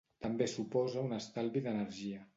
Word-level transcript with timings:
També 0.25 0.47
suposa 0.53 1.03
un 1.09 1.13
estalvi 1.19 1.67
d'energia. 1.69 2.27